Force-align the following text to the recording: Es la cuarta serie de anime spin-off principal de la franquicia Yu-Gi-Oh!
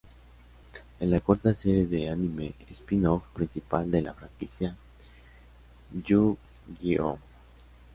Es 0.99 1.07
la 1.07 1.19
cuarta 1.19 1.53
serie 1.53 1.85
de 1.85 2.09
anime 2.09 2.55
spin-off 2.71 3.21
principal 3.35 3.91
de 3.91 4.01
la 4.01 4.15
franquicia 4.15 4.75
Yu-Gi-Oh! 6.07 7.19